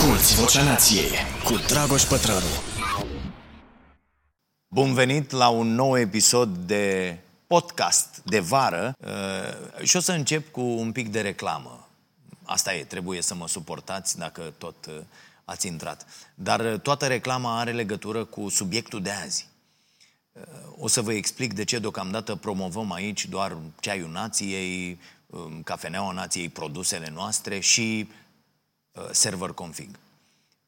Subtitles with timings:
[0.00, 1.10] Asculți Vocea Nației
[1.44, 2.46] cu Dragoș Pătrălu.
[4.68, 7.16] Bun venit la un nou episod de
[7.46, 11.88] podcast de vară uh, și o să încep cu un pic de reclamă.
[12.44, 14.94] Asta e, trebuie să mă suportați dacă tot uh,
[15.44, 16.06] ați intrat.
[16.34, 19.48] Dar uh, toată reclama are legătură cu subiectul de azi.
[20.76, 26.48] O să vă explic de ce deocamdată promovăm aici doar ceaiul nației, um, cafeneaua nației,
[26.48, 28.19] produsele noastre și Uh,
[29.10, 29.98] server config.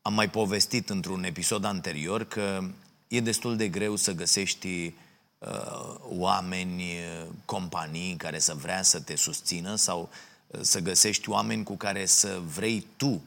[0.02, 2.64] Am mai povestit într-un episod anterior că
[3.08, 4.94] e destul de greu să găsești
[5.38, 10.10] uh, oameni, uh, companii care să vrea să te susțină sau
[10.46, 13.22] uh, să găsești oameni cu care să vrei tu,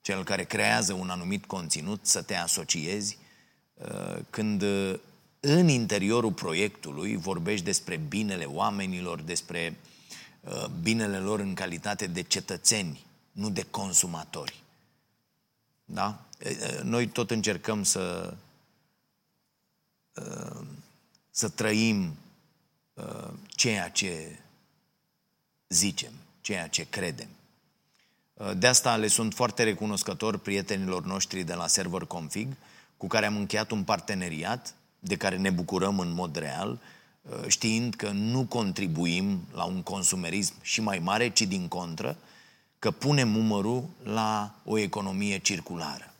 [0.00, 3.18] cel care creează un anumit conținut, să te asociezi
[3.74, 4.64] uh, când
[5.40, 9.76] în interiorul proiectului vorbești despre binele oamenilor, despre
[10.40, 14.62] uh, binele lor în calitate de cetățeni nu de consumatori.
[15.84, 16.24] Da?
[16.82, 18.34] Noi tot încercăm să,
[21.30, 22.16] să trăim
[23.48, 24.38] ceea ce
[25.68, 27.28] zicem, ceea ce credem.
[28.56, 32.56] De asta le sunt foarte recunoscător prietenilor noștri de la Server Config,
[32.96, 36.78] cu care am încheiat un parteneriat de care ne bucurăm în mod real,
[37.46, 42.16] știind că nu contribuim la un consumerism și mai mare, ci din contră,
[42.82, 46.14] că punem numărul la o economie circulară.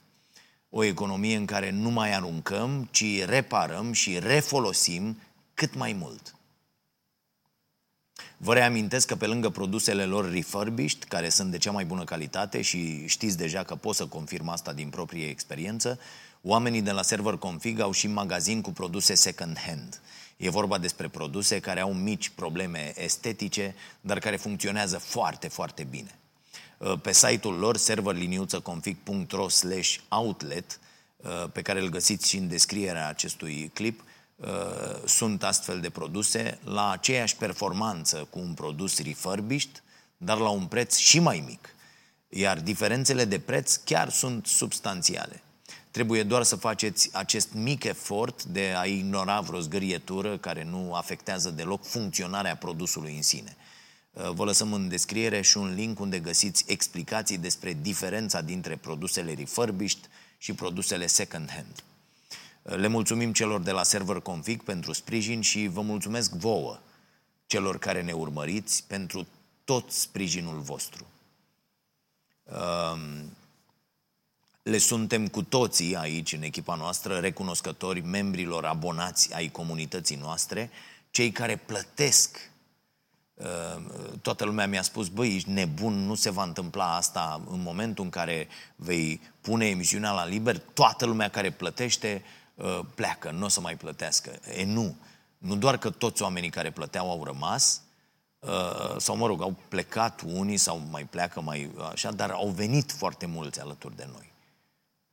[0.70, 5.18] O economie în care nu mai aruncăm, ci reparăm și refolosim
[5.54, 6.34] cât mai mult.
[8.36, 12.60] Vă reamintesc că pe lângă produsele lor refurbished, care sunt de cea mai bună calitate
[12.60, 15.98] și știți deja că pot să confirm asta din proprie experiență,
[16.42, 20.00] oamenii de la Server Config au și magazin cu produse second hand.
[20.36, 26.16] E vorba despre produse care au mici probleme estetice, dar care funcționează foarte, foarte bine.
[26.82, 30.80] Uh, pe site-ul lor, serverliniuțăconfig.ro slash outlet,
[31.16, 34.04] uh, pe care îl găsiți și în descrierea acestui clip,
[34.36, 34.46] uh,
[35.06, 39.82] sunt astfel de produse la aceeași performanță cu un produs refurbished,
[40.16, 41.74] dar la un preț și mai mic.
[42.28, 45.42] Iar diferențele de preț chiar sunt substanțiale.
[45.90, 51.50] Trebuie doar să faceți acest mic efort de a ignora vreo zgârietură care nu afectează
[51.50, 53.56] deloc funcționarea produsului în sine.
[54.12, 59.34] Uh, vă lăsăm în descriere și un link unde găsiți explicații despre diferența dintre produsele
[59.34, 61.84] refurbished și produsele second hand.
[62.62, 66.80] Uh, le mulțumim celor de la Server Config pentru sprijin și vă mulțumesc vouă,
[67.46, 69.26] celor care ne urmăriți, pentru
[69.64, 71.06] tot sprijinul vostru.
[72.44, 73.36] Um,
[74.62, 80.70] le suntem cu toții aici, în echipa noastră, recunoscători membrilor abonați ai comunității noastre,
[81.10, 82.51] cei care plătesc Ehm,
[84.22, 88.10] toată lumea mi-a spus, băi, ești nebun, nu se va întâmpla asta în momentul în
[88.10, 92.22] care vei pune emisiunea la liber, toată lumea care plătește
[92.54, 94.30] ehm, pleacă, nu o să mai plătească.
[94.56, 94.96] E nu.
[95.38, 97.82] Nu doar că toți oamenii care plăteau au rămas,
[98.40, 102.92] ehm, sau mă rog, au plecat unii sau mai pleacă mai așa, dar au venit
[102.92, 104.30] foarte mulți alături de noi.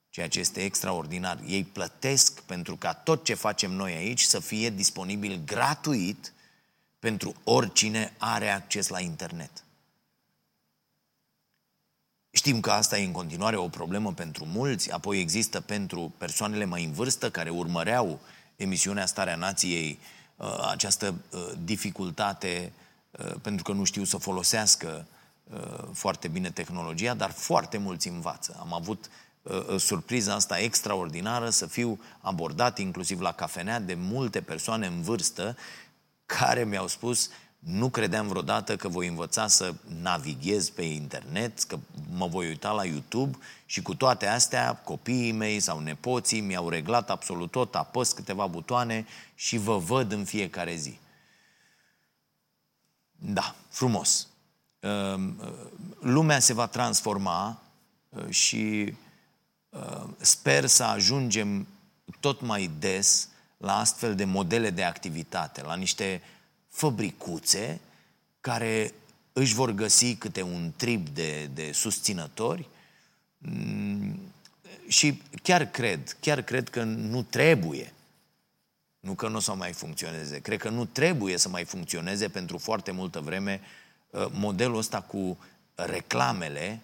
[0.10, 1.40] Ceea ce este extraordinar.
[1.48, 6.34] Ei plătesc pentru ca tot ce facem noi aici să fie disponibil gratuit
[7.00, 9.64] pentru oricine are acces la internet.
[12.32, 16.84] Știm că asta e în continuare o problemă pentru mulți, apoi există pentru persoanele mai
[16.84, 18.20] în vârstă care urmăreau
[18.56, 20.00] emisiunea Starea Nației
[20.36, 22.72] uh, această uh, dificultate
[23.12, 25.06] uh, pentru că nu știu să folosească
[25.94, 28.58] foarte bine tehnologia, dar foarte mulți învață.
[28.60, 29.10] Am avut
[29.78, 35.58] surpriza asta extraordinară să fiu abordat inclusiv la cafenea de multe persoane în vârstă
[36.38, 37.30] care mi-au spus
[37.60, 41.80] nu credeam vreodată că voi învăța să navighez pe internet, că
[42.12, 47.10] mă voi uita la YouTube și cu toate astea copiii mei sau nepoții mi-au reglat
[47.10, 51.00] absolut tot, apăs câteva butoane și vă văd în fiecare zi.
[53.12, 54.28] Da, frumos.
[54.80, 55.42] Ehm,
[56.00, 57.62] lumea se va transforma
[58.10, 58.94] eh, și
[59.70, 61.68] eh, sper să ajungem
[62.20, 66.22] tot mai des la astfel de modele de activitate, la niște
[66.70, 67.80] fabricuțe
[68.42, 68.94] care
[69.34, 72.68] își vor găsi câte un trib de, de susținători
[73.38, 74.20] mm,
[74.88, 77.94] și chiar cred, chiar cred că nu trebuie,
[79.00, 82.58] nu că nu o să mai funcționeze, cred că nu trebuie să mai funcționeze pentru
[82.58, 83.62] foarte multă vreme
[84.10, 85.38] uh, modelul ăsta cu
[85.76, 86.80] reclamele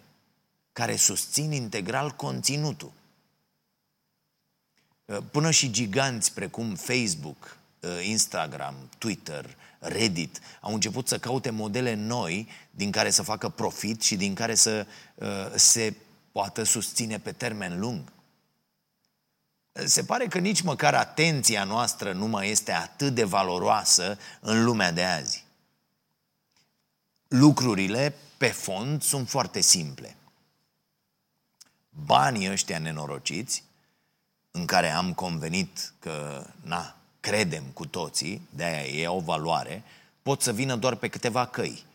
[0.73, 2.91] care susțin integral conținutul.
[5.05, 11.93] Uh, până și giganți precum Facebook, uh, Instagram, Twitter, Reddit au început să caute modele
[11.93, 15.95] noi din care să facă profit și din care să uh, se
[16.31, 18.13] poată susține pe termen lung.
[19.71, 24.91] Se pare că nici măcar atenția noastră nu mai este atât de valoroasă în lumea
[24.91, 25.45] de azi.
[27.27, 30.15] Lucrurile, pe fond, sunt foarte simple.
[31.89, 33.63] Banii ăștia nenorociți,
[34.55, 39.83] în care am convenit că, na, credem cu toții, de-aia ei au valoare,
[40.21, 41.85] pot să vină doar pe câteva căi,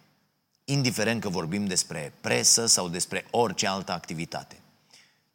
[0.65, 4.57] indiferent că vorbim despre presă sau despre orice altă activitate.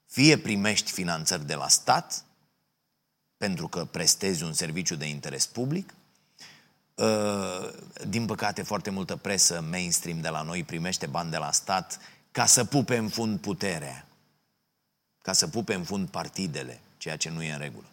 [0.06, 2.24] Fie primești finanțări de la stat,
[3.38, 5.94] pentru că prestezi un serviciu de interes public,
[6.96, 7.70] uh,
[8.08, 12.00] din păcate, foarte multă presă mainstream de la noi primește bani de la stat
[12.32, 14.08] ca să pupe în fund puterea,
[15.22, 17.86] ca să pupe în fund partidele, ceea ce nu e în regulă.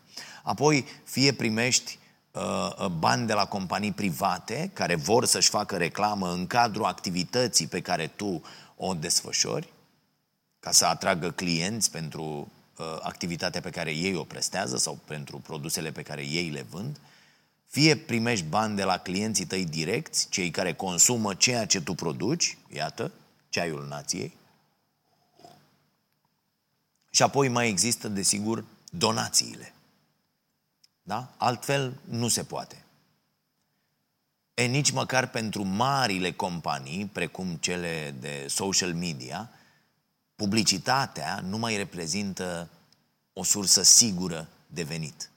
[0.43, 1.99] Apoi, fie primești
[2.31, 2.43] uh,
[2.79, 7.81] uh, bani de la companii private care vor să-și facă reclamă în cadrul activității pe
[7.81, 8.43] care tu
[8.77, 9.73] o desfășori,
[10.61, 15.91] ca să atragă clienți pentru uh, activitatea pe care ei o prestează sau pentru produsele
[15.91, 17.01] pe care ei le vând,
[17.69, 22.57] fie primești bani de la clienții tăi direcți, cei care consumă ceea ce tu produci,
[22.69, 23.11] iată,
[23.49, 24.33] ceaiul nației,
[27.11, 29.75] și apoi mai există, desigur, donațiile.
[31.03, 31.35] Da?
[31.37, 32.85] Altfel nu se poate.
[34.55, 39.51] E nici măcar pentru marile companii, precum cele de social media,
[40.35, 42.69] publicitatea nu mai reprezintă
[43.33, 45.31] o sursă sigură de venit.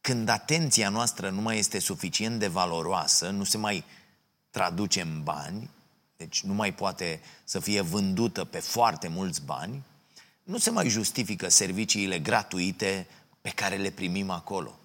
[0.00, 3.84] Când atenția noastră nu mai este suficient de valoroasă, nu se mai
[4.50, 5.70] traduce în bani,
[6.16, 9.82] deci nu mai poate să fie vândută pe foarte mulți bani,
[10.50, 13.06] nu se mai justifică serviciile gratuite
[13.40, 14.78] pe care le primim acolo.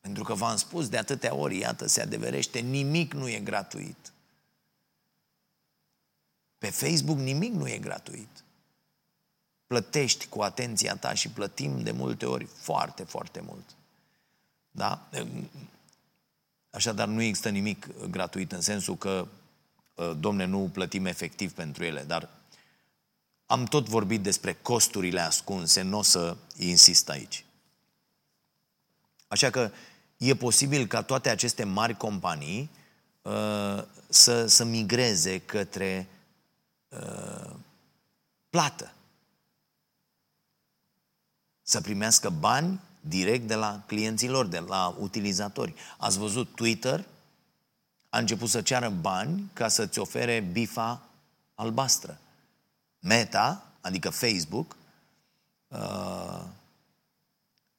[0.00, 4.12] Pentru că v-am spus de atâtea ori, iată, se adeverește, nimic nu e gratuit.
[6.58, 8.44] Pe Facebook nimic nu e gratuit.
[9.66, 13.64] Plătești cu atenția ta și plătim de multe ori foarte, foarte mult.
[14.70, 15.08] Da?
[16.70, 19.26] Așadar, nu există nimic gratuit în sensul că,
[19.98, 22.28] ă, domne, nu plătim efectiv pentru ele, dar
[23.46, 27.44] am tot vorbit despre costurile ascunse, nu o să insist aici.
[29.28, 29.70] Așa că
[30.16, 32.70] e posibil ca toate aceste mari companii
[33.22, 36.08] uh, să, să migreze către
[36.88, 37.50] uh,
[38.50, 38.92] plată.
[41.62, 45.74] Să primească bani direct de la clienții lor, de la utilizatori.
[45.98, 47.04] Ați văzut Twitter?
[48.08, 51.02] A început să ceară bani ca să-ți ofere bifa
[51.54, 52.18] albastră.
[53.02, 54.76] Meta, adică Facebook,
[55.68, 55.78] uh,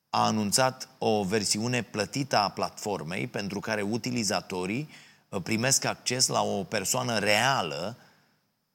[0.10, 4.90] a anunțat o versiune plătită a platformei pentru care utilizatorii
[5.30, 7.98] uh, primesc acces la o persoană reală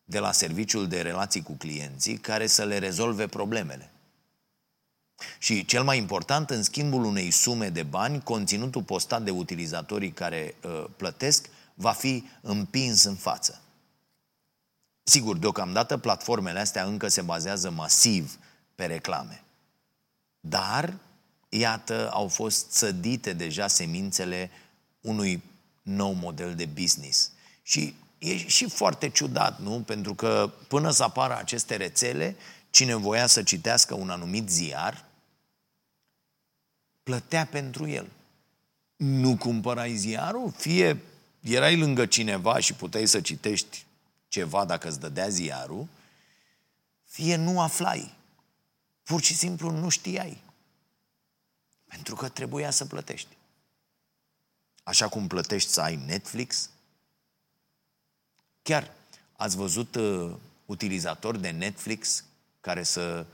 [0.05, 3.91] de la serviciul de relații cu clienții care să le rezolve problemele.
[5.39, 10.55] Și cel mai important, în schimbul unei sume de bani, conținutul postat de utilizatorii care
[10.63, 13.61] uh, plătesc va fi împins în față.
[15.09, 18.39] Sigur, deocamdată platformele astea încă se bazează masiv
[18.75, 19.43] pe reclame.
[20.41, 20.95] Dar
[21.49, 24.51] iată, au fost țădite deja semințele
[25.01, 25.43] unui
[25.83, 27.31] nou model de business.
[27.63, 29.81] Și e și foarte ciudat, nu?
[29.81, 32.37] Pentru că până să apară aceste rețele,
[32.71, 35.05] cine voia să citească un anumit ziar,
[37.03, 38.09] plătea pentru el.
[38.97, 41.01] Nu cumpărai ziarul, fie
[41.41, 43.87] erai lângă cineva și puteai să citești
[44.29, 45.89] ceva dacă îți dădea ziarul,
[47.05, 48.15] fie nu aflai.
[49.03, 50.43] Pur și simplu nu știai.
[51.87, 53.37] Pentru că trebuia să plătești.
[54.83, 56.71] Așa cum plătești să ai Netflix.
[58.63, 58.93] Chiar
[59.37, 60.35] ați văzut uh,
[60.67, 62.25] utilizatori de Netflix
[62.61, 63.27] care să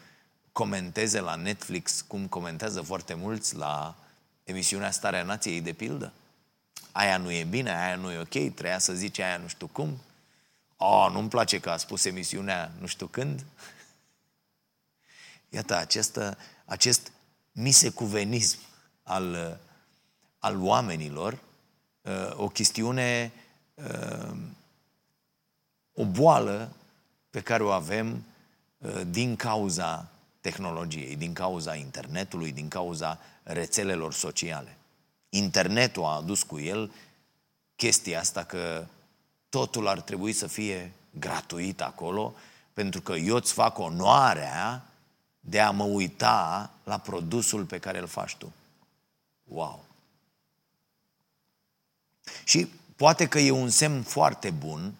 [0.53, 3.97] comenteze la Netflix cum comentează foarte mulți la
[4.45, 6.13] emisiunea Starea Nației de pildă?
[6.93, 10.01] Aia nu e bine, aia nu e ok, treia să zice aia nu știu cum.
[10.77, 13.45] Oh, nu-mi place că a spus emisiunea nu știu când.
[15.49, 16.21] Iată, acest,
[16.65, 17.13] acest
[17.53, 18.59] misecuvenism
[19.03, 19.61] al,
[20.39, 21.39] al oamenilor,
[22.03, 23.33] uh, o chestiune,
[23.75, 24.37] uh,
[25.93, 26.73] o boală
[27.31, 28.25] pe care o avem
[28.79, 30.09] uh, din cauza
[30.41, 34.77] tehnologiei, din cauza internetului, din cauza rețelelor sociale.
[35.29, 36.93] Internetul a adus cu el
[37.77, 38.87] chestia asta că
[39.55, 42.35] totul ar trebui să fie gratuit acolo,
[42.73, 44.85] pentru că eu îți fac onoarea
[45.41, 48.53] de a mă uita la produsul pe care îl faci tu.
[49.45, 49.85] Wow!
[52.45, 54.95] Și poate că e un semn foarte bun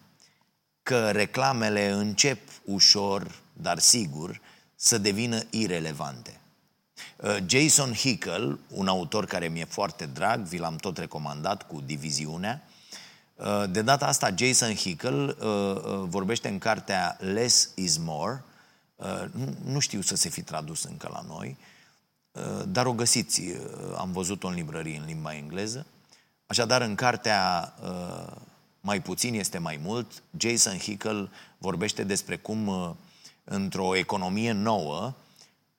[0.83, 4.41] că reclamele încep ușor dar sigur,
[4.75, 6.39] să devină irelevante.
[7.15, 12.63] Uh, Jason Hickel, un autor care mi-e foarte drag, vi l-am tot recomandat cu diviziunea,
[12.65, 12.74] uh,
[13.69, 18.43] de data asta Jason Hickel uh, vorbește în cartea Less is More,
[19.63, 21.57] nu știu să se fi tradus încă la noi,
[22.67, 23.41] dar o găsiți,
[23.97, 25.85] am văzut-o în librărie în limba engleză.
[26.45, 27.73] Așadar, în cartea
[28.85, 32.95] Mai puțin este mai mult, Jason Hickel vorbește despre cum
[33.43, 35.13] într-o economie nouă,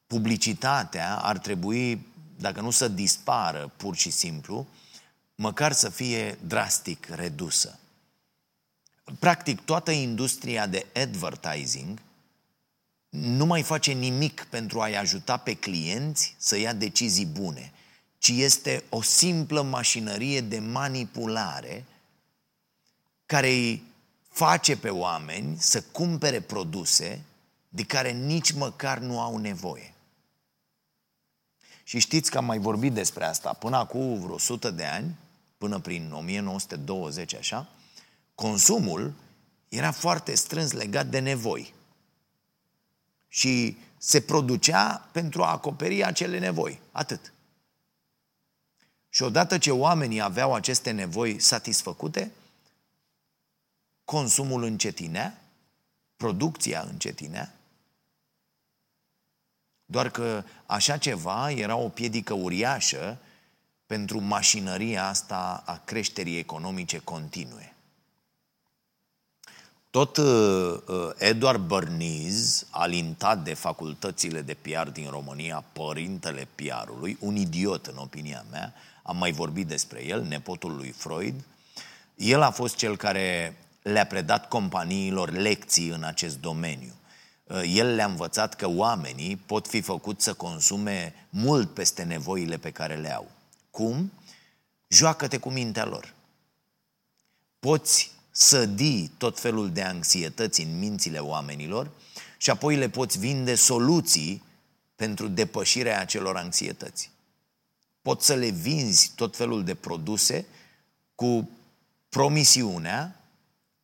[0.07, 2.07] publicitatea ar trebui,
[2.39, 4.67] dacă nu să dispară pur și simplu,
[5.37, 7.79] măcar să fie drastic redusă.
[9.19, 12.01] Practic, toată industria de advertising
[13.09, 17.73] nu mai face nimic pentru a-i ajuta pe clienți să ia decizii bune,
[18.19, 21.85] ci este o simplă mașinărie de manipulare
[23.27, 23.83] care îi
[24.29, 27.21] face pe oameni să cumpere produse
[27.69, 29.95] de care nici măcar nu au nevoie.
[31.85, 33.53] Și știți că am mai vorbit despre asta.
[33.53, 35.17] Până acum vreo 100 de ani,
[35.67, 37.69] până prin 1920 așa,
[38.35, 39.15] consumul
[39.69, 41.75] era foarte strâns legat de nevoi.
[43.29, 46.81] Și se producea pentru a acoperi acele nevoi.
[46.93, 47.33] Atât.
[49.09, 52.33] Și odată ce oamenii aveau aceste nevoi satisfăcute,
[54.05, 55.43] consumul încetinea,
[56.17, 57.57] producția încetinea
[59.87, 63.19] doar că așa ceva era o piedică uriașă
[63.87, 67.77] pentru mașinăria asta a creșterii economice continue.
[69.91, 70.25] Tot uh,
[70.87, 77.97] uh, Edward Bernays, alintat de facultățile de PR din România, părintele PR-ului, un idiot în
[77.97, 81.35] opinia mea, am mai vorbit despre el, nepotul lui Freud,
[82.15, 86.93] el a fost cel care le-a predat companiilor lecții în acest domeniu.
[87.45, 92.71] Uh, el le-a învățat că oamenii pot fi făcuți să consume mult peste nevoile pe
[92.71, 93.31] care le au.
[93.77, 94.13] Cum?
[94.89, 96.15] Joacă-te cu mintea lor.
[97.59, 101.91] Poți sădi tot felul de anxietăți în mințile oamenilor
[102.37, 104.43] și apoi le poți vinde soluții
[104.95, 107.11] pentru depășirea acelor anxietăți.
[108.03, 110.47] Poți să le vinzi tot felul de produse
[111.15, 111.51] cu
[112.09, 113.21] promisiunea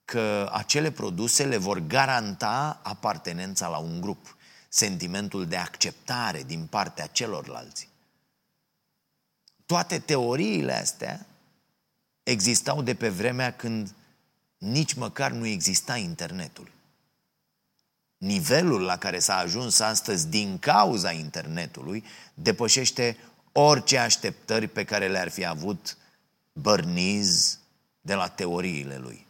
[0.05, 4.37] că acele produse le vor garanta apartenența la un grup,
[4.69, 7.92] sentimentul de acceptare din partea celorlalți.
[9.73, 11.27] Toate teoriile astea
[12.23, 13.95] existau de pe vremea când
[14.59, 16.71] nici măcar nu exista internetul.
[18.17, 23.17] Nivelul la care s-a ajuns astăzi din cauza internetului depășește
[23.53, 25.97] orice așteptări pe care le-ar fi avut
[26.53, 27.59] Bărniz
[28.01, 29.27] de la teoriile lui.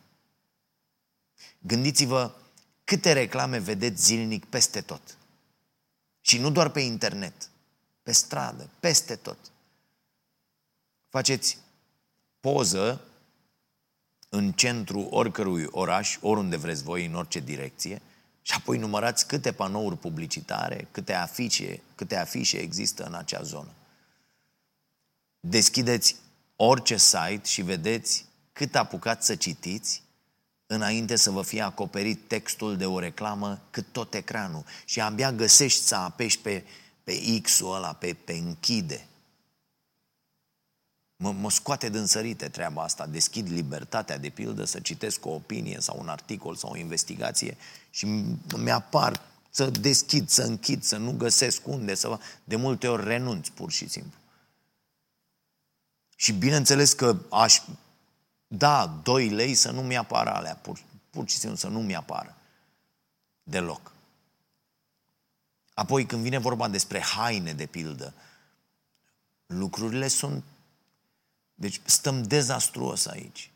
[1.59, 2.35] Gândiți-vă
[2.85, 5.17] câte reclame vedeți zilnic peste tot.
[6.21, 7.51] Și nu doar pe internet,
[8.03, 9.52] pe stradă, peste tot.
[11.13, 11.59] Faceți
[12.41, 13.01] poză
[14.29, 18.03] în centru oricărui oraș, oriunde vreți voi, în orice direcție,
[18.43, 23.71] și apoi numărați câte panouri publicitare, câte afișe, câte afișe există în acea zonă.
[25.41, 26.17] Deschideți
[26.57, 30.03] orice site și vedeți cât apucați să citiți
[30.67, 34.65] înainte să vă fie acoperit textul de o reclamă cât tot ecranul.
[34.85, 36.65] Și abia găsești să apeși pe,
[37.05, 39.07] pe X-ul ăla, pe, pe închide.
[41.23, 43.07] Mă, mă scoate din sărite treaba asta.
[43.07, 47.57] Deschid libertatea, de pildă, să citesc o opinie sau un articol sau o investigație
[47.91, 48.07] și
[48.57, 52.19] mi-apar să deschid, să închid, să nu găsesc unde, să...
[52.45, 54.19] De multe ori renunț, pur și simplu.
[56.17, 57.61] Și bineînțeles că aș
[58.47, 62.37] da, 2 lei să nu mi-apară alea, pur, pur și simplu să nu mi-apară.
[63.43, 63.93] Deloc.
[65.75, 68.15] Apoi când vine vorba despre haine, de pildă,
[69.47, 70.45] lucrurile sunt...
[71.63, 73.51] Deci stăm dezastruos aici.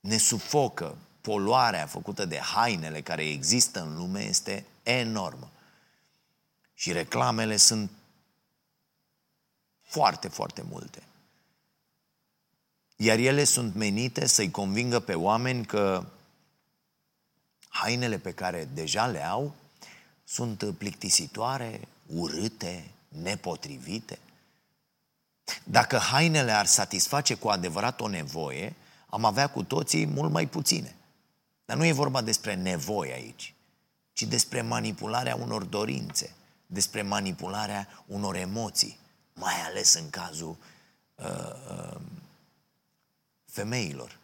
[0.00, 0.96] Ne sufocă.
[1.20, 5.50] Poluarea făcută de hainele care există în lume este enormă.
[6.74, 7.90] Și reclamele sunt
[9.82, 11.02] foarte, foarte multe.
[12.96, 16.06] Iar ele sunt menite să-i convingă pe oameni că
[17.68, 19.54] hainele pe care deja le au
[20.24, 24.18] sunt plictisitoare, urâte, nepotrivite.
[25.64, 28.74] Dacă hainele ar satisface cu adevărat o nevoie,
[29.08, 30.94] am avea cu toții mult mai puține.
[31.64, 33.54] Dar nu e vorba despre nevoie aici,
[34.12, 36.32] ci despre manipularea unor dorințe,
[36.66, 38.98] despre manipularea unor emoții,
[39.34, 40.56] mai ales în cazul
[41.14, 42.00] uh, uh,
[43.44, 44.18] femeilor.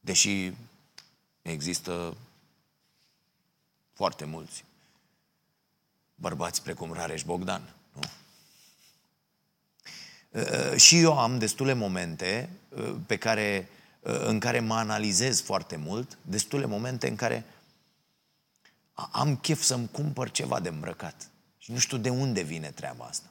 [0.00, 0.52] Deși
[1.42, 2.16] există
[3.96, 4.64] Foarte mulți.
[6.14, 7.68] Bărbați precum Rareș Bogdan, nu?
[7.68, 7.75] Uh,
[10.76, 13.68] și eu am destule momente uh, pe care,
[14.00, 17.44] uh, în care mă analizez foarte mult, destule momente în care
[18.94, 21.28] am chef să-mi cumpăr ceva de îmbrăcat.
[21.58, 23.26] Și nu știu de unde vine treaba asta.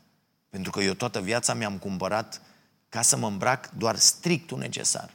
[0.50, 2.42] Pentru că eu toată viața mi-am cumpărat
[2.90, 5.10] ca să mă îmbrac doar strictul necesar.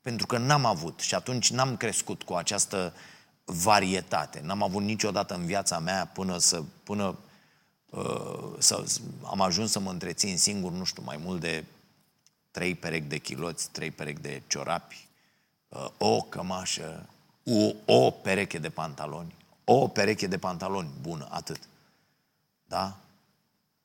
[0.00, 2.94] Pentru că n-am avut și atunci n-am crescut cu această
[3.44, 4.40] varietate.
[4.42, 7.16] N-am avut niciodată în viața mea până să, până, uh,
[8.58, 8.84] să
[9.24, 11.64] am ajuns să mă întrețin singur, nu știu, mai mult de
[12.50, 15.08] trei perechi de chiloți, trei perechi de ciorapi,
[15.68, 17.08] uh, o cămașă,
[17.44, 21.60] o, o pereche de pantaloni, o pereche de pantaloni bună, atât.
[22.64, 22.96] Da?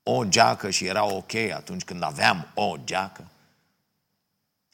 [0.04, 3.28] O geacă și era ok atunci când aveam o geacă.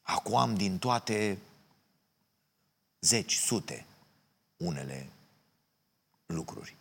[0.01, 1.38] Acum am din toate
[3.00, 3.85] zeci, sute,
[4.57, 5.09] unele
[6.25, 6.75] lucruri.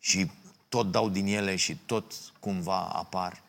[0.00, 0.30] Și
[0.68, 3.42] tot dau din ele și tot cumva apar.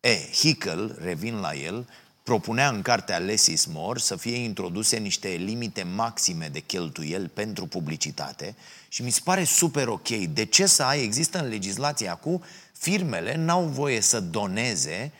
[0.00, 1.88] E, Hickel, revin la el,
[2.22, 8.56] propunea în cartea Less More să fie introduse niște limite maxime de cheltuieli pentru publicitate
[8.88, 10.08] și mi se pare super ok.
[10.08, 12.42] De ce să ai, există în legislație acum,
[12.72, 15.12] firmele n-au voie să doneze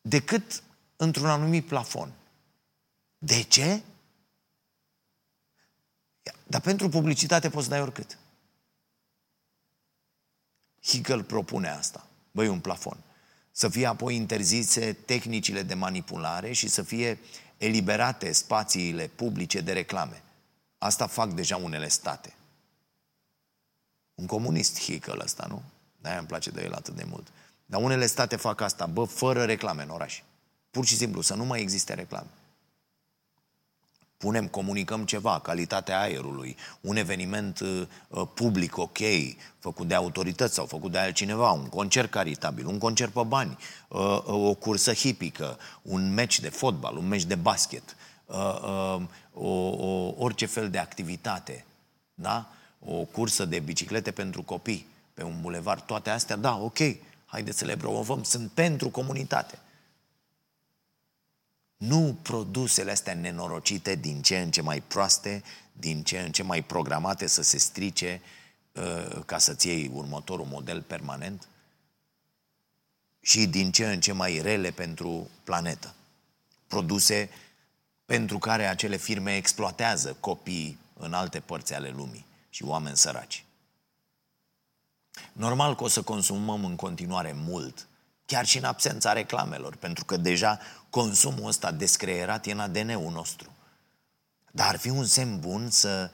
[0.00, 0.62] decât
[0.96, 2.12] într-un anumit plafon.
[3.18, 3.82] De ce?
[6.46, 8.18] Dar pentru publicitate poți dai oricât.
[10.86, 12.06] Hegel propune asta.
[12.30, 12.96] Băi, un plafon
[13.56, 17.18] să fie apoi interzise tehnicile de manipulare și să fie
[17.56, 20.22] eliberate spațiile publice de reclame.
[20.78, 22.34] Asta fac deja unele state.
[24.14, 25.62] Un comunist Hickel ăsta, nu?
[26.00, 27.26] De-aia îmi place de el atât de mult.
[27.66, 30.22] Dar unele state fac asta, bă, fără reclame în oraș.
[30.70, 32.28] Pur și simplu, să nu mai existe reclame
[34.24, 38.98] punem, comunicăm ceva, calitatea aerului, un eveniment uh, uh, public ok,
[39.58, 43.58] făcut de autorități sau făcut de altcineva, un concert caritabil, un concert pe bani,
[43.88, 49.02] uh, uh, o cursă hipică, un meci de fotbal, un meci de basket, uh, uh,
[49.34, 51.64] o, o, orice fel de activitate,
[52.14, 52.50] da?
[52.86, 56.78] o cursă de biciclete pentru copii pe un bulevard, toate astea, da, ok,
[57.26, 59.58] haideți să le promovăm, sunt pentru comunitate.
[61.86, 65.42] Nu produsele astea nenorocite, din ce în ce mai proaste,
[65.72, 68.20] din ce în ce mai programate să se strice
[68.72, 71.48] uh, ca să-ți iei următorul model permanent
[73.20, 75.94] și din ce în ce mai rele pentru planetă.
[76.66, 77.30] Produse
[78.04, 83.44] pentru care acele firme exploatează copii în alte părți ale lumii și oameni săraci.
[85.32, 87.86] Normal că o să consumăm în continuare mult
[88.26, 90.58] chiar și în absența reclamelor, pentru că deja
[90.94, 93.50] consumul ăsta descreierat e în ADN-ul nostru.
[94.50, 96.10] Dar ar fi un semn bun să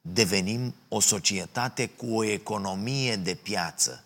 [0.00, 4.04] devenim o societate cu o economie de piață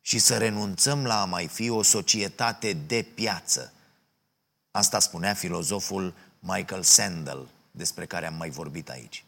[0.00, 3.72] și să renunțăm la a mai fi o societate de piață.
[4.70, 9.24] Asta spunea filozoful Michael Sandel, despre care am mai vorbit aici.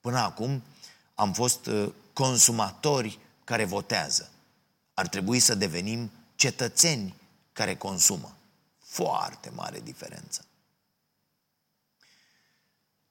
[0.00, 0.62] Până acum
[1.14, 4.30] am fost uh, consumatori care votează.
[4.94, 7.20] Ar trebui să devenim cetățeni
[7.52, 8.36] care consumă.
[8.78, 10.44] Foarte mare diferență.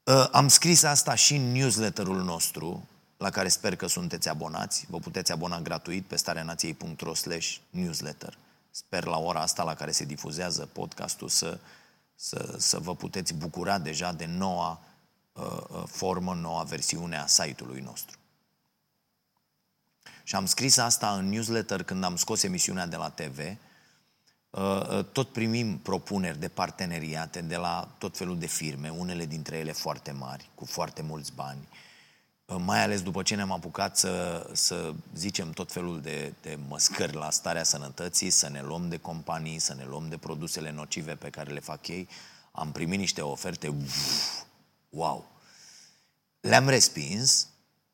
[0.07, 4.85] Ă, am scris asta și în newsletterul nostru, la care sper că sunteți abonați.
[4.89, 8.37] Vă puteți abona gratuit pe stareanației.ro slash newsletter.
[8.71, 11.59] Sper la ora asta la care se difuzează podcastul să,
[12.15, 14.81] să, să vă puteți bucura deja de noua
[15.33, 18.17] uh, formă, noua versiune a site-ului nostru.
[20.23, 23.39] Și am scris asta în newsletter când am scos emisiunea de la TV.
[24.51, 29.57] Uh, uh, tot primim propuneri de parteneriate de la tot felul de firme, unele dintre
[29.57, 31.67] ele foarte mari, cu foarte mulți bani.
[32.45, 37.13] Uh, mai ales după ce ne-am apucat să, să zicem tot felul de, de măscări
[37.13, 41.29] la starea sănătății, să ne luăm de companii, să ne luăm de produsele nocive pe
[41.29, 42.07] care le fac ei,
[42.51, 43.73] am primit niște oferte,
[44.89, 45.31] wow!
[46.39, 47.47] Le-am respins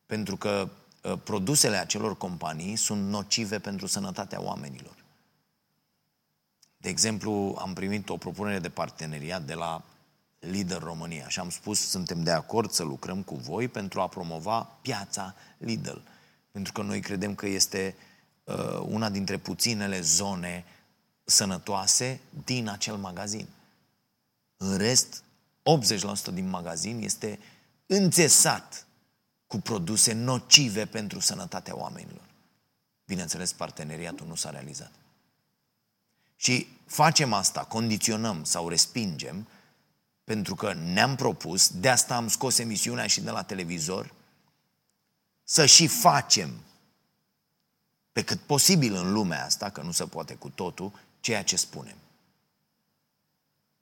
[0.06, 0.70] pentru că
[1.08, 4.97] Uh, produsele acelor companii sunt nocive pentru sănătatea oamenilor.
[6.78, 9.84] De exemplu, am primit o propunere de parteneriat de la
[10.40, 14.62] Lider România și am spus suntem de acord să lucrăm cu voi pentru a promova
[14.82, 15.98] piața Lidl.
[16.52, 17.96] Pentru că noi credem că este
[18.44, 20.66] uh, una dintre puținele zone
[21.24, 23.48] sănătoase din acel magazin.
[24.58, 25.24] În rest,
[26.32, 27.40] 80% din magazin este
[27.86, 28.88] înțesat
[29.48, 32.26] cu produse nocive pentru sănătatea oamenilor.
[33.06, 34.92] Bineînțeles, parteneriatul nu s-a realizat.
[36.38, 39.48] Și facem asta, condiționăm sau respingem,
[40.24, 44.14] pentru că ne-am propus, de asta am scos emisiunea și de la televizor,
[45.44, 46.50] să și facem
[48.12, 51.98] pe cât posibil în lumea asta, că nu se poate cu totul, ceea ce spunem.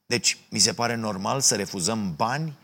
[0.06, 2.58] Deci, mi se pare normal să refuzăm bani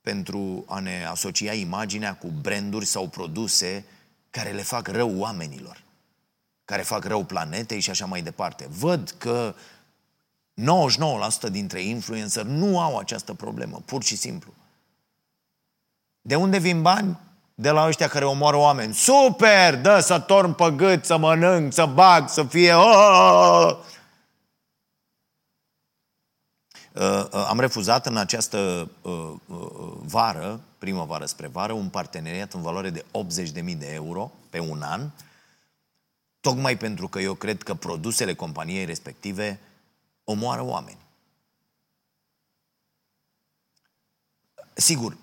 [0.00, 3.84] pentru a ne asocia imaginea cu branduri sau produse
[4.30, 5.82] care le fac rău oamenilor,
[6.68, 8.66] care fac rău planetei și așa mai departe.
[8.70, 9.54] Văd că
[11.48, 14.52] 99% dintre influencer nu au această problemă, pur și simplu.
[16.20, 17.18] De unde vin bani?
[17.54, 18.94] De la ăștia care omoară oameni.
[18.94, 19.80] Super!
[19.80, 22.74] Dă să torn pe gât, să mănânc, să bag, să fie...
[22.74, 23.76] Oh, oh, oh.
[26.92, 29.32] Uh, uh, am refuzat în această uh,
[30.04, 35.10] vară, primăvară spre vară, un parteneriat în valoare de 80.000 de euro pe un an,
[36.40, 39.60] tocmai pentru că eu cred că produsele companiei respective
[40.24, 40.98] omoară oameni.
[44.74, 45.16] Sigur,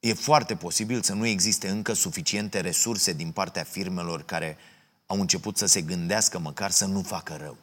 [0.00, 4.56] e foarte posibil să nu existe încă suficiente resurse din partea firmelor care
[5.06, 7.56] au început să se gândească măcar să nu facă rău.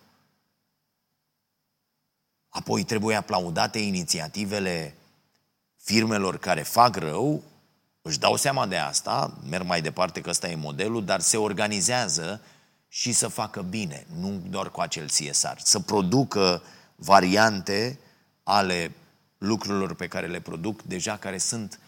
[2.49, 4.95] Apoi trebuie aplaudate inițiativele
[5.77, 7.43] firmelor care fac rău,
[8.01, 12.41] își dau seama de asta, merg mai departe că ăsta e modelul, dar se organizează
[12.87, 16.61] și să facă bine, nu doar cu acel CSR, să producă
[16.95, 17.99] variante
[18.43, 18.91] ale
[19.37, 21.79] lucrurilor pe care le produc deja care sunt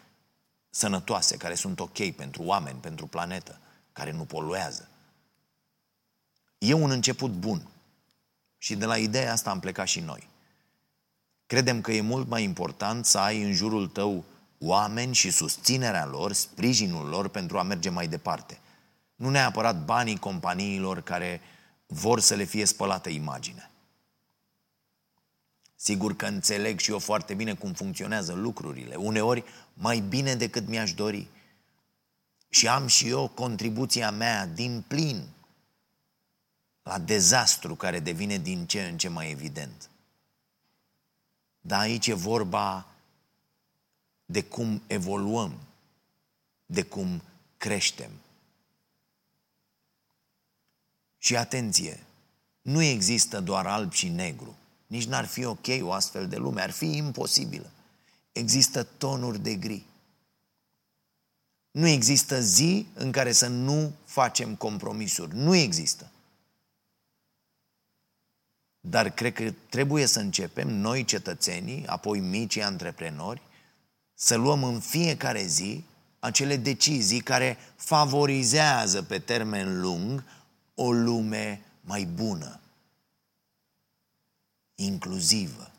[0.69, 3.59] sănătoase, care sunt ok pentru oameni, pentru planetă,
[3.91, 4.87] care nu poluează.
[6.57, 7.67] E un început bun.
[8.57, 10.29] Și de la ideea asta am plecat și noi.
[11.45, 14.23] Credem că e mult mai important să ai în jurul tău
[14.63, 18.59] oameni și susținerea lor, sprijinul lor pentru a merge mai departe.
[19.15, 21.41] Nu neapărat banii companiilor care
[21.87, 23.71] vor să le fie spălată imaginea.
[25.75, 30.93] Sigur că înțeleg și eu foarte bine cum funcționează lucrurile, uneori mai bine decât mi-aș
[30.93, 31.27] dori.
[32.49, 35.27] Și am și eu contribuția mea din plin
[36.83, 39.89] la dezastru care devine din ce în ce mai evident.
[41.59, 42.92] Dar aici e vorba
[44.25, 45.59] de cum evoluăm,
[46.65, 47.21] de cum
[47.57, 48.11] creștem.
[51.17, 52.03] Și atenție,
[52.61, 54.55] nu există doar alb și negru.
[54.87, 57.71] Nici n-ar fi ok o astfel de lume, ar fi imposibilă.
[58.31, 59.85] Există tonuri de gri.
[61.71, 65.35] Nu există zi în care să nu facem compromisuri.
[65.35, 66.11] Nu există.
[68.79, 73.41] Dar cred că trebuie să începem, noi cetățenii, apoi micii antreprenori,
[74.23, 75.83] să luăm în fiecare zi
[76.19, 80.23] acele decizii care favorizează pe termen lung
[80.75, 82.59] o lume mai bună,
[84.75, 85.71] inclusivă.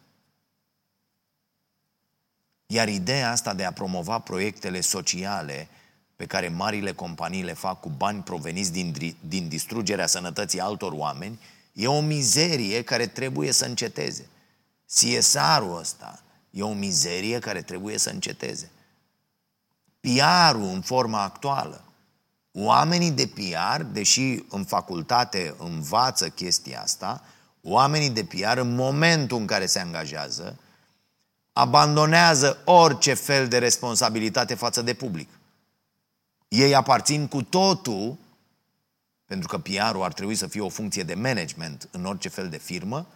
[2.66, 5.68] Iar ideea asta de a promova proiectele sociale
[6.16, 11.38] pe care marile companii le fac cu bani proveniți din, din distrugerea sănătății altor oameni
[11.72, 14.28] E o mizerie care trebuie să înceteze.
[14.86, 16.22] CSR-ul ăsta
[16.54, 18.70] e o mizerie care trebuie să înceteze.
[20.00, 21.84] PR-ul în forma actuală.
[22.52, 27.24] Oamenii de PR, deși în facultate învață chestia asta,
[27.62, 30.58] oamenii de PR în momentul în care se angajează,
[31.52, 35.28] abandonează orice fel de responsabilitate față de public.
[36.48, 38.16] Ei aparțin cu totul
[39.26, 42.58] pentru că PR-ul ar trebui să fie o funcție de management în orice fel de
[42.58, 43.06] firmă,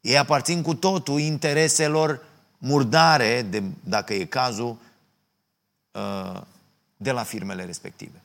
[0.00, 4.76] ei aparțin cu totul intereselor murdare, de, dacă e cazul,
[5.90, 6.40] uh,
[6.96, 8.22] de la firmele respective.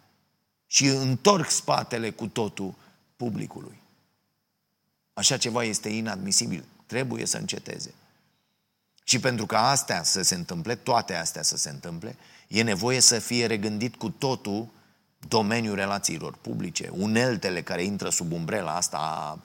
[0.68, 2.74] Și întorc spatele cu totul
[3.15, 3.82] publicului.
[5.13, 6.63] Așa ceva este inadmisibil.
[6.86, 7.94] Trebuie să înceteze.
[9.04, 12.15] Și pentru ca astea să se întâmple, toate astea să se întâmple,
[12.48, 14.68] e nevoie să fie regândit cu totul
[15.28, 19.39] domeniul relațiilor publice, uneltele care intră sub umbrela asta a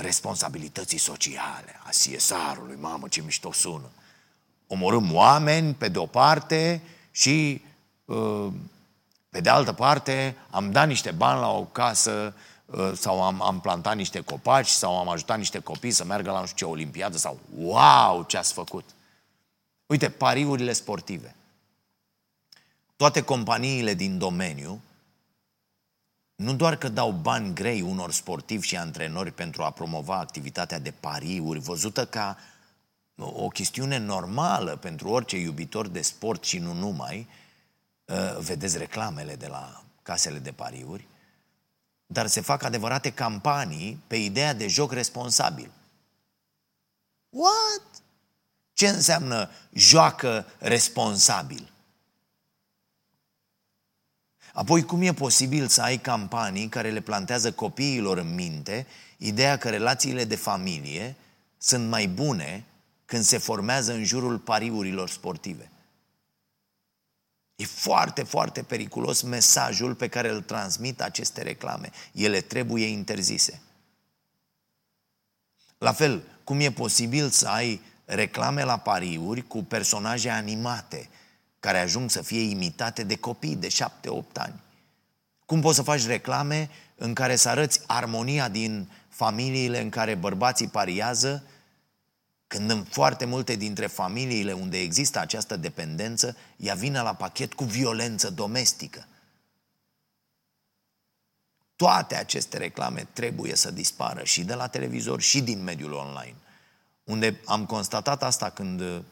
[0.00, 3.90] responsabilității sociale, a CSR-ului, mamă ce mișto sună.
[4.74, 7.62] Omorâm oameni pe de o parte și
[8.04, 8.46] uh,
[9.30, 12.34] pe de altă parte am dat niște bani la o casă
[12.66, 16.40] uh, sau am, am plantat niște copaci sau am ajutat niște copii să meargă la
[16.40, 18.84] nu știu ce olimpiadă sau wow, ce ați făcut.
[19.86, 21.34] Uite, pariurile sportive.
[22.96, 24.80] Toate companiile din domeniu
[26.34, 30.92] nu doar că dau bani grei unor sportivi și antrenori pentru a promova activitatea de
[31.00, 32.38] pariuri, văzută ca
[33.16, 37.28] o chestiune normală pentru orice iubitor de sport și nu numai,
[38.08, 41.08] ă, vedeți reclamele de la casele de pariuri,
[42.06, 45.70] dar se fac adevărate campanii pe ideea de joc responsabil.
[47.28, 48.02] What?
[48.72, 51.72] Ce înseamnă joacă responsabil?
[54.52, 59.70] Apoi, cum e posibil să ai campanii care le plantează copiilor în minte ideea că
[59.70, 61.16] relațiile de familie
[61.58, 62.64] sunt mai bune
[63.04, 65.70] când se formează în jurul pariurilor sportive?
[67.56, 71.90] E foarte, foarte periculos mesajul pe care îl transmit aceste reclame.
[72.12, 73.62] Ele trebuie interzise.
[75.78, 81.08] La fel, cum e posibil să ai reclame la pariuri cu personaje animate
[81.60, 83.72] care ajung să fie imitate de copii de 7-8
[84.32, 84.62] ani?
[85.46, 90.68] Cum poți să faci reclame în care să arăți armonia din familiile în care bărbații
[90.68, 91.42] pariază
[92.54, 97.64] când în foarte multe dintre familiile unde există această dependență, ea vine la pachet cu
[97.64, 99.06] violență domestică.
[101.76, 106.34] Toate aceste reclame trebuie să dispară și de la televizor și din mediul online.
[107.04, 109.02] Unde am constatat asta când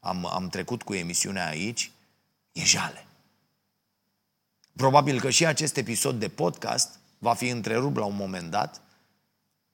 [0.00, 1.90] am, am trecut cu emisiunea aici,
[2.52, 3.06] e jale.
[4.76, 8.80] Probabil că și acest episod de podcast va fi întrerupt la un moment dat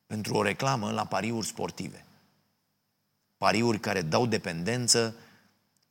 [0.06, 2.04] pentru o reclamă la pariuri sportive
[3.42, 5.14] pariuri care dau dependență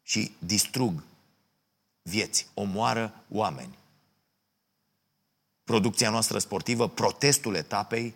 [0.03, 1.03] și distrug
[2.01, 3.77] vieți, omoară oameni.
[5.63, 8.13] Producția noastră sportivă, protestul etapei,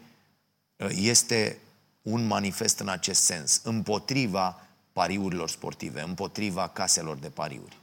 [0.89, 1.57] este
[2.01, 7.77] un manifest în acest sens, împotriva pariurilor sportive, împotriva caselor de pariuri.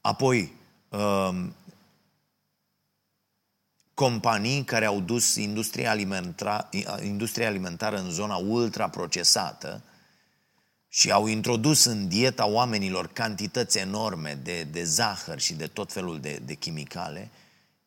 [0.00, 0.52] Apoi,
[0.88, 1.54] um,
[3.96, 6.68] companii care au dus industria, alimentar,
[7.02, 9.82] industria alimentară în zona ultraprocesată
[10.88, 16.20] și au introdus în dieta oamenilor cantități enorme de, de zahăr și de tot felul
[16.20, 17.30] de, de chimicale,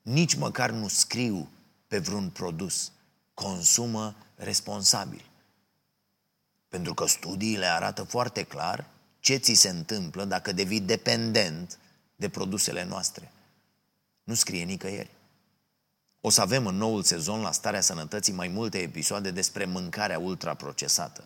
[0.01, 1.49] nici măcar nu scriu
[1.87, 2.91] pe vreun produs.
[3.33, 5.25] Consumă responsabil.
[6.67, 8.87] Pentru că studiile arată foarte clar
[9.19, 11.79] ce ți se întâmplă dacă devii dependent
[12.15, 13.31] de produsele noastre.
[14.23, 15.17] Nu scrie nicăieri.
[16.21, 21.23] O să avem în noul sezon la Starea Sănătății mai multe episoade despre mâncarea ultraprocesată.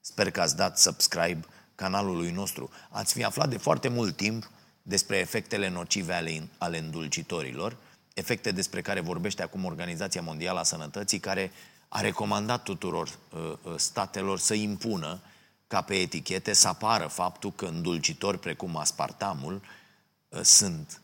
[0.00, 1.40] Sper că ați dat subscribe
[1.74, 2.70] canalului nostru.
[2.88, 4.50] Ați fi aflat de foarte mult timp
[4.82, 7.76] despre efectele nocive ale, ale îndulcitorilor,
[8.14, 11.52] efecte despre care vorbește acum Organizația Mondială a Sănătății, care
[11.88, 15.20] a recomandat tuturor uh, uh statelor să impună
[15.66, 19.62] ca pe etichete să apară faptul că îndulcitori precum aspartamul
[20.28, 21.00] uh, sunt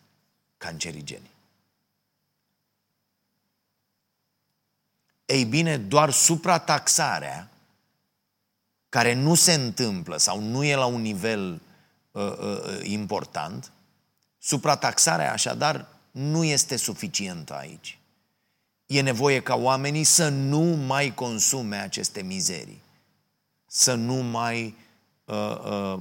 [0.56, 1.35] cancerigeni.
[5.26, 7.50] Ei bine, doar suprataxarea,
[8.88, 11.60] care nu se întâmplă sau nu e la un nivel
[12.10, 13.72] uh, uh, uh, important,
[14.38, 17.98] suprataxarea așadar nu este suficientă aici.
[18.86, 22.82] E nevoie ca oamenii să nu mai consume aceste mizerii,
[23.66, 24.74] să nu mai
[25.24, 26.00] uh, uh,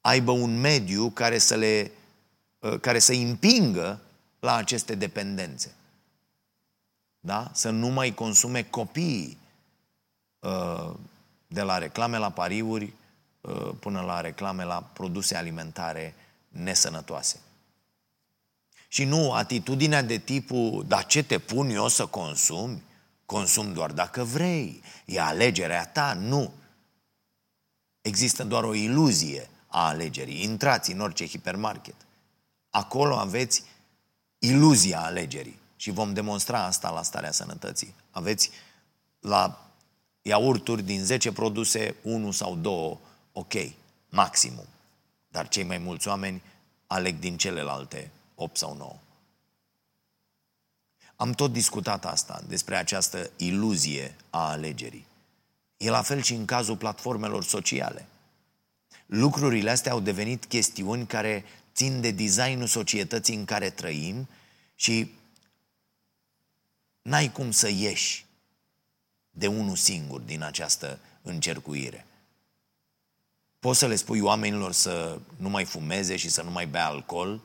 [0.00, 1.90] aibă un mediu care să le
[2.58, 4.00] uh, care să împingă
[4.40, 5.74] la aceste dependențe
[7.24, 7.50] da?
[7.52, 9.38] să nu mai consume copiii
[10.38, 10.94] uh,
[11.46, 12.92] de la reclame la pariuri
[13.40, 16.14] uh, până la reclame la produse alimentare
[16.48, 17.40] nesănătoase.
[18.88, 22.82] Și nu atitudinea de tipul, dar ce te pun eu să consumi?
[23.26, 24.82] Consum doar dacă vrei.
[25.04, 26.14] E alegerea ta?
[26.14, 26.52] Nu.
[28.00, 30.42] Există doar o iluzie a alegerii.
[30.42, 31.94] Intrați în orice hipermarket.
[32.70, 33.62] Acolo aveți
[34.38, 35.62] iluzia alegerii.
[35.84, 37.94] Și vom demonstra asta la starea sănătății.
[38.10, 38.50] Aveți
[39.20, 39.70] la
[40.22, 42.98] iaurturi din 10 produse, 1 sau 2,
[43.32, 43.52] ok,
[44.08, 44.66] maximum.
[45.28, 46.42] Dar cei mai mulți oameni
[46.86, 48.96] aleg din celelalte 8 sau 9.
[51.16, 55.06] Am tot discutat asta, despre această iluzie a alegerii.
[55.76, 58.06] E la fel și în cazul platformelor sociale.
[59.06, 61.44] Lucrurile astea au devenit chestiuni care
[61.74, 64.28] țin de designul societății în care trăim
[64.74, 65.22] și
[67.04, 68.26] N-ai cum să ieși
[69.30, 72.06] de unul singur din această încercuire.
[73.58, 77.40] Poți să le spui oamenilor să nu mai fumeze și să nu mai bea alcool,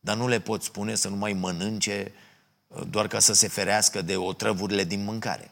[0.00, 2.12] dar nu le poți spune să nu mai mănânce
[2.66, 5.50] uh, doar ca să se ferească de otrăvurile din mâncare.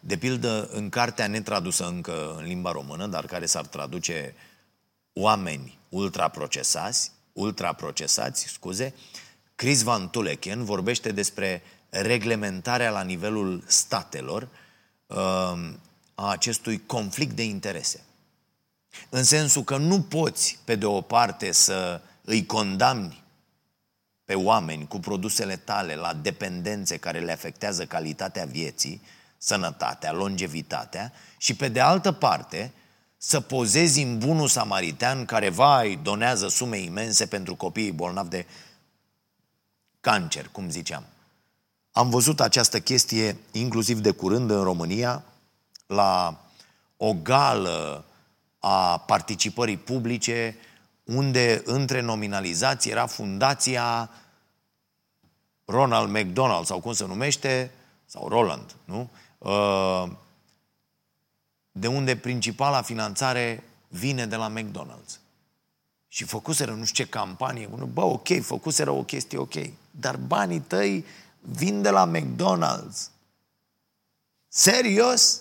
[0.00, 4.34] De pildă, în cartea netradusă încă în limba română, dar care s-ar traduce
[5.12, 8.94] oameni ultraprocesați, ultraprocesați, scuze,
[9.54, 14.48] Chris Van Tuleken vorbește despre reglementarea la nivelul statelor
[15.06, 15.80] um,
[16.14, 18.04] a acestui conflict de interese.
[19.08, 23.22] În sensul că nu poți, pe de o parte, să îi condamni
[24.24, 29.02] pe oameni cu produsele tale la dependențe care le afectează calitatea vieții,
[29.38, 32.72] sănătatea, longevitatea și pe de altă parte
[33.16, 38.46] să pozezi în bunul samaritean care, vai, donează sume imense pentru copiii bolnavi de
[40.04, 41.04] cancer, cum ziceam.
[41.92, 45.24] Am văzut această chestie inclusiv de curând în România
[45.86, 46.40] la
[46.96, 48.04] o gală
[48.58, 50.56] a participării publice
[51.04, 54.10] unde între nominalizați era fundația
[55.64, 57.70] Ronald McDonald sau cum se numește,
[58.04, 59.10] sau Roland, nu?
[59.38, 60.10] Uh,
[61.72, 65.23] de unde principala finanțare vine de la McDonald's.
[66.14, 69.54] Și făcuseră nu știu ce campanie, bă, ok, făcuseră o chestie ok,
[69.90, 71.04] dar banii tăi
[71.40, 73.10] vin de la McDonald's.
[74.48, 75.40] Serios?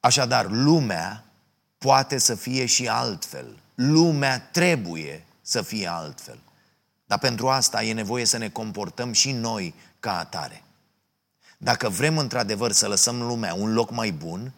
[0.00, 1.24] Așadar, lumea
[1.78, 3.58] poate să fie și altfel.
[3.74, 6.38] Lumea trebuie să fie altfel.
[7.06, 10.62] Dar pentru asta e nevoie să ne comportăm și noi ca atare.
[11.58, 14.52] Dacă vrem într-adevăr să lăsăm lumea un loc mai bun,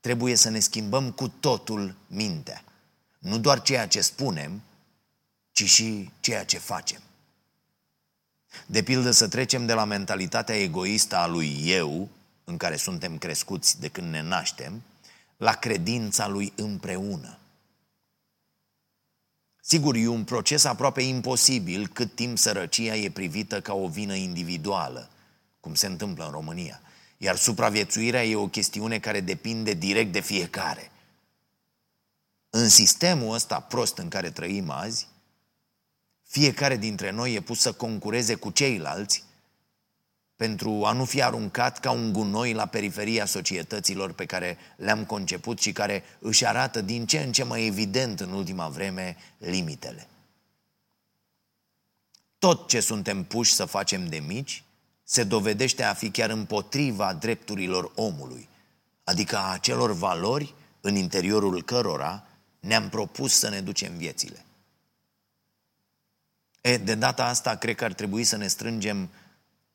[0.00, 2.64] trebuie să ne schimbăm cu totul mintea.
[3.18, 4.62] Nu doar ceea ce spunem,
[5.52, 7.00] ci și ceea ce facem.
[8.66, 12.08] De pildă să trecem de la mentalitatea egoistă a lui eu,
[12.44, 14.82] în care suntem crescuți de când ne naștem,
[15.36, 17.38] la credința lui împreună.
[19.60, 25.10] Sigur, e un proces aproape imposibil cât timp sărăcia e privită ca o vină individuală,
[25.60, 26.80] cum se întâmplă în România.
[27.22, 30.90] Iar supraviețuirea e o chestiune care depinde direct de fiecare.
[32.50, 35.08] În sistemul ăsta prost în care trăim azi,
[36.22, 39.24] fiecare dintre noi e pus să concureze cu ceilalți
[40.36, 45.58] pentru a nu fi aruncat ca un gunoi la periferia societăților pe care le-am conceput
[45.58, 50.08] și care își arată din ce în ce mai evident în ultima vreme limitele.
[52.38, 54.64] Tot ce suntem puși să facem de mici
[55.10, 58.48] se dovedește a fi chiar împotriva drepturilor omului,
[59.04, 62.26] adică a acelor valori în interiorul cărora
[62.60, 64.44] ne-am propus să ne ducem viețile.
[66.60, 69.08] E, de data asta, cred că ar trebui să ne strângem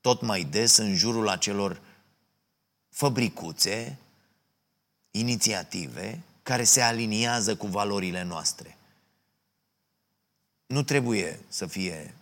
[0.02, 1.82] tot mai des în jurul acelor
[2.90, 3.98] fabricuțe,
[5.12, 8.78] inițiative care se aliniază cu valorile noastre.
[10.66, 12.14] Nu trebuie să fie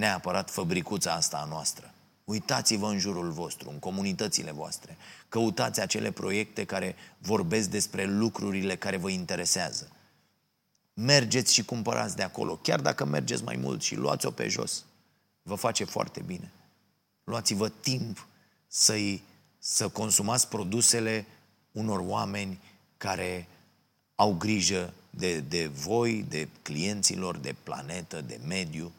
[0.00, 1.94] neapărat fabricuța asta a noastră.
[2.24, 4.96] Uitați-vă în jurul vostru, în comunitățile voastre.
[5.28, 9.88] Căutați acele proiecte care vorbesc despre lucrurile care vă interesează.
[10.94, 14.84] Mergeți și cumpărați de acolo, chiar dacă mergeți mai mult și luați-o pe jos
[15.42, 16.52] vă face foarte bine.
[17.24, 18.26] Luați-vă timp
[18.66, 18.96] să
[19.58, 21.26] să consumați produsele
[21.72, 22.58] unor oameni
[22.96, 23.48] care
[24.14, 28.92] au grijă de, de voi, de clienților, de planetă, de mediu.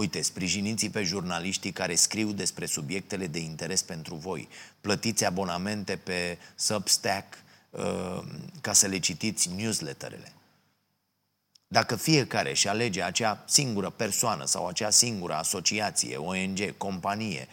[0.00, 4.48] Uite, sprijiniți pe jurnaliștii care scriu despre subiectele de interes pentru voi.
[4.80, 7.34] Plătiți abonamente pe Substack
[7.70, 8.22] uh,
[8.60, 10.32] ca să le citiți newsletterele.
[11.68, 17.48] Dacă fiecare și alege acea singură persoană sau acea singură asociație, ONG, companie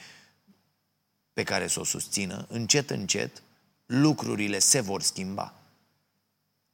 [1.34, 3.42] pe care să o susțină, încet, încet,
[3.86, 5.54] lucrurile se vor schimba.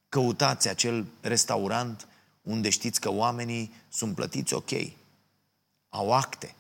[0.10, 2.08] Căutați acel restaurant
[2.42, 4.72] unde știți că oamenii sunt plătiți ok,
[5.94, 6.56] au acte.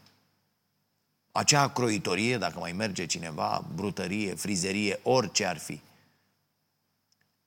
[1.32, 5.82] Acea croitorie, dacă mai merge cineva, brutărie, frizerie, orice ar fi–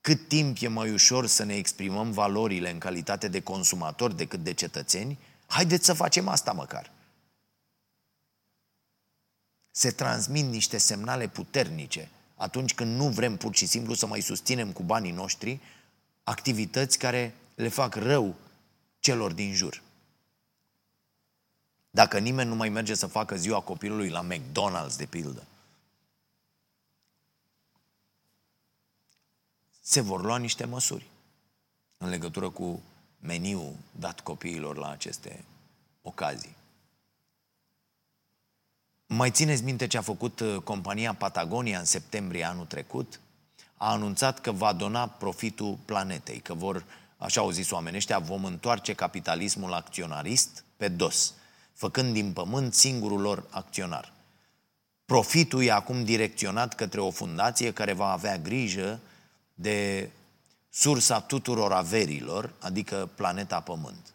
[0.07, 4.53] cât timp e mai ușor să ne exprimăm valorile în calitate de consumatori decât de
[4.53, 6.91] cetățeni, haideți să facem asta măcar.
[9.71, 14.71] Se transmit niște semnale puternice atunci când nu vrem pur și simplu să mai susținem
[14.71, 15.59] cu banii noștri
[16.23, 18.35] activități care le fac rău
[18.99, 19.81] celor din jur.
[21.97, 25.43] Dacă nimeni nu mai merge să facă ziua copilului la McDonald's, de pildă,
[29.81, 31.05] se vor lua niște măsuri
[31.97, 32.81] în legătură cu
[33.19, 35.43] meniul dat copiilor la aceste
[36.01, 36.55] ocazii.
[39.07, 43.19] Mai țineți minte ce a făcut uh, compania Patagonia în septembrie anul trecut?
[43.77, 46.85] A anunțat că va dona profitul planetei, că vor,
[47.17, 51.33] așa au zis oamenii ăștia, vom întoarce capitalismul acționarist pe dos,
[51.77, 54.13] făcând din pământ singurul lor acționar.
[55.05, 58.99] Profitul e acum direcționat către o fundație care va avea grijă
[59.53, 60.09] de
[60.69, 64.13] sursa tuturor averilor, adică planeta Pământ.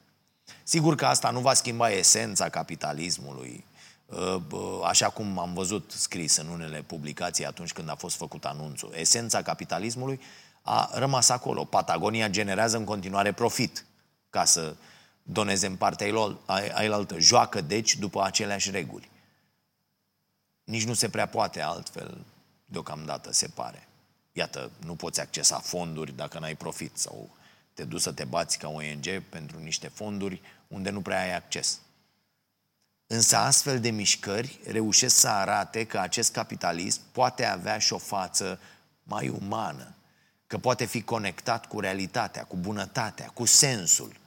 [0.62, 3.64] Sigur că asta nu va schimba esența capitalismului,
[4.10, 4.42] ă,
[4.84, 8.92] așa cum am văzut scris în unele publicații atunci când a fost făcut anunțul.
[8.94, 10.20] Esența capitalismului
[10.62, 11.64] a rămas acolo.
[11.64, 13.84] Patagonia generează în continuare profit
[14.30, 14.74] ca să
[15.22, 16.06] doneze în partea
[16.74, 17.18] ailaltă.
[17.18, 19.10] Joacă, deci, după aceleași reguli.
[20.64, 22.24] Nici nu se prea poate altfel,
[22.64, 23.88] deocamdată, se pare.
[24.32, 27.36] Iată, nu poți accesa fonduri dacă n-ai profit sau
[27.74, 31.80] te duci să te bați ca ONG pentru niște fonduri unde nu prea ai acces.
[33.06, 38.60] Însă astfel de mișcări reușesc să arate că acest capitalism poate avea și o față
[39.02, 39.94] mai umană,
[40.46, 44.20] că poate fi conectat cu realitatea, cu bunătatea, cu sensul.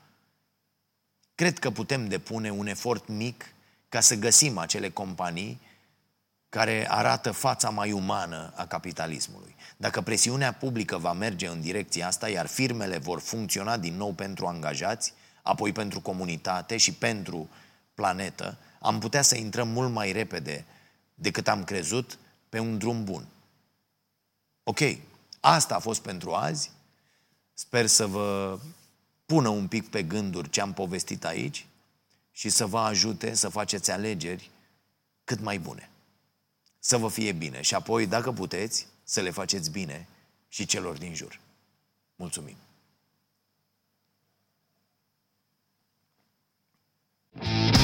[1.35, 3.45] Cred că putem depune un efort mic
[3.89, 5.61] ca să găsim acele companii
[6.49, 9.55] care arată fața mai umană a capitalismului.
[9.77, 14.45] Dacă presiunea publică va merge în direcția asta, iar firmele vor funcționa din nou pentru
[14.45, 17.49] angajați, apoi pentru comunitate și pentru
[17.93, 20.65] planetă, am putea să intrăm mult mai repede
[21.13, 22.17] decât am crezut
[22.49, 23.27] pe un drum bun.
[24.63, 24.79] Ok,
[25.39, 26.71] asta a fost pentru azi.
[27.53, 28.59] Sper să vă
[29.25, 31.65] pună un pic pe gânduri ce am povestit aici
[32.31, 34.49] și să vă ajute să faceți alegeri
[35.23, 35.89] cât mai bune.
[36.79, 40.07] Să vă fie bine și apoi, dacă puteți, să le faceți bine
[40.47, 41.39] și celor din jur.
[42.15, 42.55] Mulțumim!
[47.37, 47.74] thank you